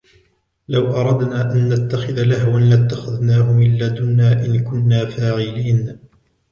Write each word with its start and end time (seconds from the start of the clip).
لَوْ 0.69 0.87
أَرَدْنَا 0.95 1.53
أَنْ 1.53 1.69
نَتَّخِذَ 1.73 2.23
لَهْوًا 2.23 2.59
لَاتَّخَذْنَاهُ 2.59 3.51
مِنْ 3.51 3.77
لَدُنَّا 3.77 4.45
إِنْ 4.45 4.63
كُنَّا 4.63 5.05
فَاعِلِينَ 5.05 5.99